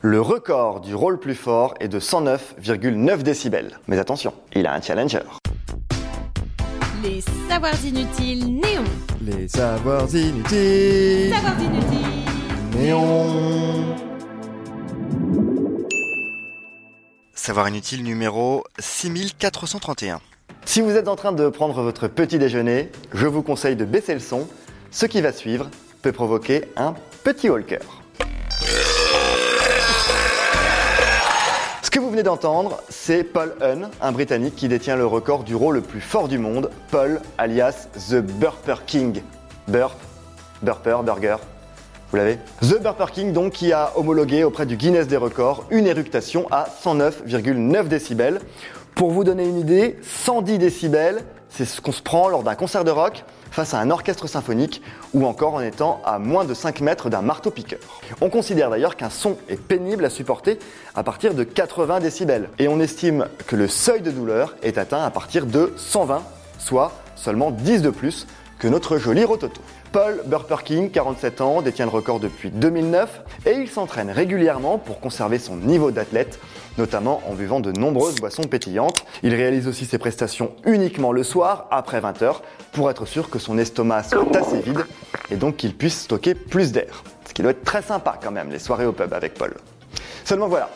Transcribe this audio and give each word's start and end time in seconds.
Le 0.00 0.20
record 0.20 0.80
du 0.80 0.94
rôle 0.94 1.18
plus 1.18 1.34
fort 1.34 1.74
est 1.80 1.88
de 1.88 1.98
109,9 1.98 3.22
décibels. 3.24 3.80
Mais 3.88 3.98
attention, 3.98 4.32
il 4.54 4.64
a 4.68 4.74
un 4.74 4.80
challenger. 4.80 5.22
Les 7.02 7.20
savoirs 7.48 7.84
inutiles 7.84 8.60
néons. 8.60 8.84
Les 9.20 9.48
savoirs 9.48 10.14
inutiles. 10.14 11.34
Savoirs 11.34 11.60
inutiles. 11.60 12.78
Néon. 12.78 13.96
Savoir 17.34 17.68
inutile 17.68 18.04
numéro 18.04 18.62
6431. 18.78 20.20
Si 20.64 20.80
vous 20.80 20.90
êtes 20.90 21.08
en 21.08 21.16
train 21.16 21.32
de 21.32 21.48
prendre 21.48 21.82
votre 21.82 22.06
petit 22.06 22.38
déjeuner, 22.38 22.92
je 23.14 23.26
vous 23.26 23.42
conseille 23.42 23.74
de 23.74 23.84
baisser 23.84 24.14
le 24.14 24.20
son. 24.20 24.46
Ce 24.92 25.06
qui 25.06 25.20
va 25.20 25.32
suivre 25.32 25.68
peut 26.02 26.12
provoquer 26.12 26.66
un 26.76 26.94
petit 27.24 27.48
haut 27.48 27.56
que 31.98 32.02
vous 32.04 32.10
venez 32.10 32.22
d'entendre, 32.22 32.80
c'est 32.88 33.24
Paul 33.24 33.56
Hunn, 33.60 33.90
un 34.00 34.12
Britannique 34.12 34.54
qui 34.54 34.68
détient 34.68 34.94
le 34.94 35.04
record 35.04 35.42
du 35.42 35.56
rôle 35.56 35.74
le 35.74 35.80
plus 35.80 36.00
fort 36.00 36.28
du 36.28 36.38
monde, 36.38 36.70
Paul 36.92 37.20
alias 37.38 37.88
The 38.08 38.20
Burper 38.20 38.84
King. 38.86 39.20
Burp, 39.66 39.96
Burper, 40.62 40.98
Burger, 41.02 41.38
vous 42.12 42.16
l'avez? 42.16 42.38
The 42.62 42.80
Burper 42.80 43.06
King, 43.12 43.32
donc, 43.32 43.54
qui 43.54 43.72
a 43.72 43.90
homologué 43.96 44.44
auprès 44.44 44.64
du 44.64 44.76
Guinness 44.76 45.08
des 45.08 45.16
records 45.16 45.64
une 45.70 45.88
éructation 45.88 46.46
à 46.52 46.68
109,9 46.84 47.88
décibels. 47.88 48.42
Pour 48.94 49.10
vous 49.10 49.24
donner 49.24 49.48
une 49.48 49.58
idée, 49.58 49.98
110 50.04 50.58
décibels, 50.58 51.24
c'est 51.48 51.64
ce 51.64 51.80
qu'on 51.80 51.90
se 51.90 52.02
prend 52.02 52.28
lors 52.28 52.44
d'un 52.44 52.54
concert 52.54 52.84
de 52.84 52.92
rock 52.92 53.24
face 53.50 53.74
à 53.74 53.78
un 53.80 53.90
orchestre 53.90 54.26
symphonique 54.26 54.82
ou 55.14 55.26
encore 55.26 55.54
en 55.54 55.60
étant 55.60 56.00
à 56.04 56.18
moins 56.18 56.44
de 56.44 56.54
5 56.54 56.80
mètres 56.80 57.10
d'un 57.10 57.22
marteau-piqueur. 57.22 57.80
On 58.20 58.30
considère 58.30 58.70
d'ailleurs 58.70 58.96
qu'un 58.96 59.10
son 59.10 59.36
est 59.48 59.60
pénible 59.60 60.04
à 60.04 60.10
supporter 60.10 60.58
à 60.94 61.02
partir 61.02 61.34
de 61.34 61.44
80 61.44 62.00
décibels 62.00 62.48
et 62.58 62.68
on 62.68 62.80
estime 62.80 63.26
que 63.46 63.56
le 63.56 63.68
seuil 63.68 64.00
de 64.00 64.10
douleur 64.10 64.56
est 64.62 64.78
atteint 64.78 65.04
à 65.04 65.10
partir 65.10 65.46
de 65.46 65.72
120, 65.76 66.22
soit 66.58 66.92
seulement 67.16 67.50
10 67.50 67.82
de 67.82 67.90
plus 67.90 68.26
que 68.58 68.68
notre 68.68 68.98
joli 68.98 69.24
rototo. 69.24 69.60
Paul 69.92 70.22
Burper 70.26 70.62
King, 70.64 70.90
47 70.90 71.40
ans, 71.40 71.62
détient 71.62 71.86
le 71.86 71.90
record 71.90 72.20
depuis 72.20 72.50
2009 72.50 73.22
et 73.46 73.52
il 73.52 73.68
s'entraîne 73.68 74.10
régulièrement 74.10 74.78
pour 74.78 75.00
conserver 75.00 75.38
son 75.38 75.56
niveau 75.56 75.90
d'athlète, 75.90 76.38
notamment 76.76 77.22
en 77.28 77.34
buvant 77.34 77.60
de 77.60 77.72
nombreuses 77.72 78.16
boissons 78.16 78.42
pétillantes. 78.42 79.04
Il 79.22 79.34
réalise 79.34 79.66
aussi 79.66 79.86
ses 79.86 79.98
prestations 79.98 80.52
uniquement 80.66 81.12
le 81.12 81.22
soir, 81.22 81.68
après 81.70 82.00
20h, 82.00 82.36
pour 82.72 82.90
être 82.90 83.06
sûr 83.06 83.30
que 83.30 83.38
son 83.38 83.58
estomac 83.58 84.02
soit 84.02 84.36
assez 84.36 84.60
vide 84.60 84.84
et 85.30 85.36
donc 85.36 85.56
qu'il 85.56 85.74
puisse 85.74 86.02
stocker 86.02 86.34
plus 86.34 86.72
d'air. 86.72 87.02
Ce 87.26 87.32
qui 87.32 87.42
doit 87.42 87.52
être 87.52 87.64
très 87.64 87.82
sympa 87.82 88.18
quand 88.22 88.32
même, 88.32 88.50
les 88.50 88.58
soirées 88.58 88.86
au 88.86 88.92
pub 88.92 89.12
avec 89.12 89.34
Paul. 89.34 89.54
Seulement 90.24 90.48
voilà, 90.48 90.68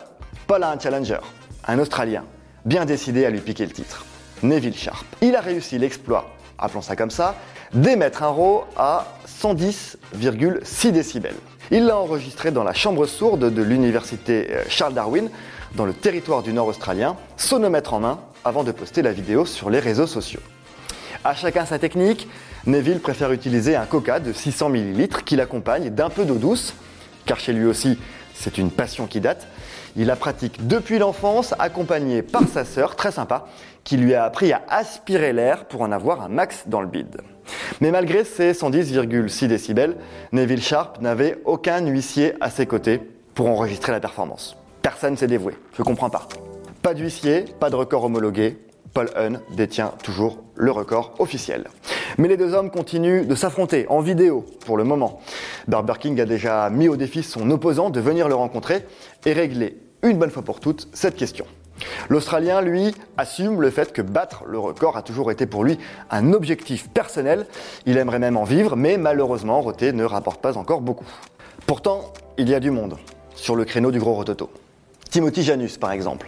Paul 0.47 0.63
a 0.63 0.71
un 0.71 0.79
challenger, 0.79 1.19
un 1.67 1.77
Australien, 1.79 2.23
bien 2.65 2.85
décidé 2.85 3.25
à 3.25 3.29
lui 3.29 3.41
piquer 3.41 3.65
le 3.65 3.71
titre. 3.71 4.05
Neville 4.41 4.75
Sharp. 4.75 5.05
Il 5.21 5.35
a 5.35 5.41
réussi 5.41 5.77
l'exploit, 5.77 6.32
appelons 6.57 6.81
ça 6.81 6.95
comme 6.95 7.11
ça, 7.11 7.35
d'émettre 7.73 8.23
un 8.23 8.29
RAW 8.29 8.65
à 8.77 9.17
110,6 9.27 10.91
décibels. 10.91 11.35
Il 11.71 11.85
l'a 11.85 11.97
enregistré 11.97 12.51
dans 12.51 12.63
la 12.63 12.73
chambre 12.73 13.05
sourde 13.05 13.53
de 13.53 13.61
l'université 13.63 14.47
euh, 14.51 14.63
Charles 14.67 14.93
Darwin, 14.93 15.29
dans 15.75 15.85
le 15.85 15.93
territoire 15.93 16.43
du 16.43 16.53
Nord 16.53 16.67
australien, 16.67 17.15
sonomètre 17.37 17.93
en 17.93 17.99
main, 17.99 18.19
avant 18.45 18.63
de 18.63 18.71
poster 18.71 19.01
la 19.01 19.11
vidéo 19.11 19.45
sur 19.45 19.69
les 19.69 19.79
réseaux 19.79 20.07
sociaux. 20.07 20.41
À 21.23 21.35
chacun 21.35 21.65
sa 21.65 21.79
technique, 21.79 22.27
Neville 22.65 22.99
préfère 22.99 23.31
utiliser 23.31 23.75
un 23.75 23.85
coca 23.85 24.19
de 24.19 24.33
600 24.33 24.69
ml 24.69 25.23
qui 25.23 25.35
l'accompagne 25.35 25.89
d'un 25.89 26.09
peu 26.09 26.25
d'eau 26.25 26.35
douce, 26.35 26.73
car 27.25 27.39
chez 27.39 27.53
lui 27.53 27.65
aussi, 27.65 27.97
c'est 28.33 28.57
une 28.57 28.71
passion 28.71 29.07
qui 29.07 29.21
date. 29.21 29.47
Il 29.95 30.07
la 30.07 30.15
pratique 30.15 30.67
depuis 30.67 30.97
l'enfance, 30.97 31.53
accompagné 31.59 32.21
par 32.21 32.47
sa 32.47 32.65
sœur, 32.65 32.95
très 32.95 33.11
sympa, 33.11 33.45
qui 33.83 33.97
lui 33.97 34.15
a 34.15 34.23
appris 34.23 34.51
à 34.51 34.63
aspirer 34.69 35.33
l'air 35.33 35.65
pour 35.65 35.81
en 35.81 35.91
avoir 35.91 36.21
un 36.21 36.29
max 36.29 36.63
dans 36.67 36.81
le 36.81 36.87
bide. 36.87 37.21
Mais 37.81 37.91
malgré 37.91 38.23
ses 38.23 38.53
110,6 38.53 39.47
décibels, 39.47 39.97
Neville 40.31 40.63
Sharp 40.63 41.01
n'avait 41.01 41.39
aucun 41.45 41.85
huissier 41.85 42.33
à 42.41 42.49
ses 42.49 42.65
côtés 42.65 43.01
pour 43.35 43.47
enregistrer 43.49 43.91
la 43.91 43.99
performance. 43.99 44.55
Personne 44.81 45.17
s'est 45.17 45.27
dévoué, 45.27 45.53
je 45.77 45.83
comprends 45.83 46.09
pas. 46.09 46.27
Pas 46.81 46.93
d'huissier, 46.93 47.45
pas 47.59 47.69
de 47.69 47.75
record 47.75 48.03
homologué, 48.03 48.57
Paul 48.93 49.09
Hunn 49.15 49.39
détient 49.55 49.93
toujours 50.03 50.37
le 50.55 50.71
record 50.71 51.15
officiel. 51.19 51.65
Mais 52.17 52.27
les 52.27 52.37
deux 52.37 52.53
hommes 52.53 52.69
continuent 52.69 53.25
de 53.25 53.35
s'affronter 53.35 53.85
en 53.89 53.99
vidéo 53.99 54.45
pour 54.65 54.77
le 54.77 54.83
moment. 54.83 55.21
Barber 55.67 55.93
King 55.99 56.19
a 56.21 56.25
déjà 56.25 56.69
mis 56.69 56.89
au 56.89 56.95
défi 56.95 57.23
son 57.23 57.49
opposant 57.51 57.89
de 57.89 57.99
venir 57.99 58.27
le 58.27 58.35
rencontrer 58.35 58.85
et 59.25 59.33
régler 59.33 59.77
une 60.03 60.17
bonne 60.17 60.31
fois 60.31 60.43
pour 60.43 60.59
toutes 60.59 60.87
cette 60.93 61.15
question. 61.15 61.45
L'Australien, 62.09 62.61
lui, 62.61 62.93
assume 63.17 63.61
le 63.61 63.69
fait 63.69 63.91
que 63.91 64.01
battre 64.01 64.43
le 64.47 64.59
record 64.59 64.97
a 64.97 65.01
toujours 65.01 65.31
été 65.31 65.45
pour 65.45 65.63
lui 65.63 65.79
un 66.11 66.33
objectif 66.33 66.89
personnel. 66.89 67.47
Il 67.85 67.97
aimerait 67.97 68.19
même 68.19 68.37
en 68.37 68.43
vivre, 68.43 68.75
mais 68.75 68.97
malheureusement, 68.97 69.61
Roté 69.61 69.91
ne 69.91 70.03
rapporte 70.03 70.41
pas 70.41 70.57
encore 70.57 70.81
beaucoup. 70.81 71.07
Pourtant, 71.65 72.13
il 72.37 72.49
y 72.49 72.55
a 72.55 72.59
du 72.59 72.71
monde 72.71 72.97
sur 73.35 73.55
le 73.55 73.65
créneau 73.65 73.91
du 73.91 73.99
gros 73.99 74.13
rototo. 74.13 74.49
Timothy 75.13 75.43
Janus, 75.43 75.77
par 75.77 75.91
exemple, 75.91 76.25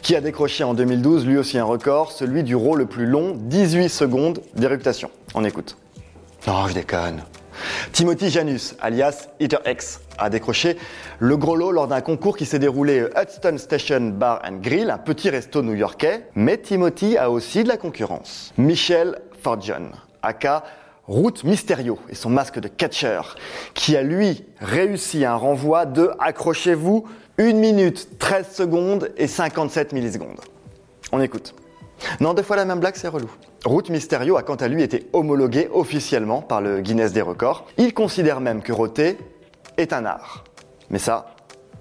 qui 0.00 0.16
a 0.16 0.22
décroché 0.22 0.64
en 0.64 0.72
2012 0.72 1.26
lui 1.26 1.36
aussi 1.36 1.58
un 1.58 1.64
record, 1.64 2.12
celui 2.12 2.42
du 2.42 2.56
rôle 2.56 2.78
le 2.78 2.86
plus 2.86 3.04
long, 3.04 3.36
18 3.36 3.90
secondes 3.90 4.40
d'éruptation. 4.54 5.10
On 5.34 5.44
écoute. 5.44 5.76
Non, 6.46 6.66
je 6.66 6.72
déconne. 6.72 7.24
Timothy 7.92 8.30
Janus, 8.30 8.74
alias 8.80 9.28
Eater 9.38 9.60
X, 9.66 10.00
a 10.16 10.30
décroché 10.30 10.78
le 11.18 11.36
gros 11.36 11.56
lot 11.56 11.72
lors 11.72 11.88
d'un 11.88 12.00
concours 12.00 12.38
qui 12.38 12.46
s'est 12.46 12.58
déroulé 12.58 13.06
à 13.14 13.24
Hudson 13.24 13.58
Station 13.58 14.00
Bar 14.00 14.40
and 14.48 14.60
Grill, 14.62 14.88
un 14.88 14.96
petit 14.96 15.28
resto 15.28 15.60
new-yorkais. 15.60 16.30
Mais 16.34 16.56
Timothy 16.56 17.18
a 17.18 17.30
aussi 17.30 17.64
de 17.64 17.68
la 17.68 17.76
concurrence. 17.76 18.54
Michel 18.56 19.20
Fortune, 19.42 19.90
aka 20.22 20.64
Route 21.08 21.42
Mysterio 21.42 21.98
et 22.08 22.14
son 22.14 22.30
masque 22.30 22.60
de 22.60 22.68
catcher, 22.68 23.20
qui 23.74 23.96
a 23.96 24.02
lui 24.02 24.44
réussi 24.60 25.24
un 25.24 25.34
renvoi 25.34 25.84
de, 25.84 26.10
accrochez-vous, 26.20 27.04
1 27.38 27.54
minute 27.54 28.18
13 28.18 28.48
secondes 28.54 29.10
et 29.16 29.26
57 29.26 29.92
millisecondes. 29.92 30.40
On 31.10 31.20
écoute. 31.20 31.54
Non, 32.20 32.34
deux 32.34 32.42
fois 32.42 32.56
la 32.56 32.64
même 32.64 32.78
blague, 32.78 32.94
c'est 32.96 33.08
relou. 33.08 33.30
Route 33.64 33.90
Mysterio 33.90 34.36
a 34.36 34.42
quant 34.42 34.54
à 34.54 34.68
lui 34.68 34.82
été 34.82 35.08
homologué 35.12 35.68
officiellement 35.72 36.40
par 36.40 36.60
le 36.60 36.80
Guinness 36.80 37.12
des 37.12 37.22
records. 37.22 37.66
Il 37.78 37.94
considère 37.94 38.40
même 38.40 38.62
que 38.62 38.72
roter 38.72 39.18
est 39.76 39.92
un 39.92 40.04
art. 40.04 40.44
Mais 40.90 40.98
ça, 40.98 41.34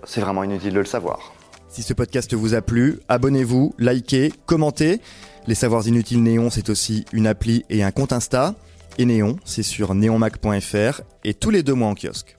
c'est 0.03 0.21
vraiment 0.21 0.43
inutile 0.43 0.73
de 0.73 0.79
le 0.79 0.85
savoir. 0.85 1.33
Si 1.69 1.83
ce 1.83 1.93
podcast 1.93 2.33
vous 2.33 2.53
a 2.53 2.61
plu, 2.61 2.99
abonnez-vous, 3.07 3.73
likez, 3.77 4.33
commentez. 4.45 4.99
Les 5.47 5.55
Savoirs 5.55 5.88
Inutiles 5.88 6.21
Néon, 6.21 6.49
c'est 6.49 6.69
aussi 6.69 7.05
une 7.13 7.27
appli 7.27 7.65
et 7.69 7.83
un 7.83 7.91
compte 7.91 8.13
Insta. 8.13 8.55
Et 8.97 9.06
Néon, 9.06 9.38
c'est 9.46 9.63
sur 9.63 9.96
neonmac.fr 9.96 11.02
et 11.24 11.34
tous 11.34 11.50
les 11.50 11.63
deux 11.63 11.74
mois 11.74 11.88
en 11.88 11.96
kiosque. 11.96 12.35